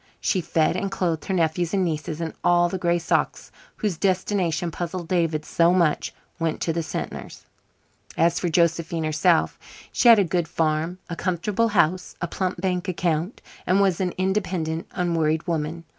[0.19, 4.71] She fed and clothed her nephews and nieces, and all the gray socks whose destination
[4.71, 7.45] puzzled David so much went to the Sentners.
[8.17, 9.59] As for Josephine herself,
[9.91, 14.15] she had a good farm, a comfortable house, a plump bank account, and was an
[14.17, 15.83] independent, unworried woman.